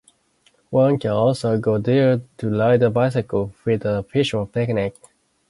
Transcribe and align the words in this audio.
One 0.71 0.97
can 0.97 1.11
also 1.11 1.59
go 1.59 1.77
there 1.77 2.21
to 2.39 2.49
ride 2.49 2.81
a 2.81 2.89
bicycle, 2.89 3.49
feed 3.63 3.81
the 3.81 4.01
fish 4.01 4.33
or 4.33 4.47
picnic. 4.47 4.95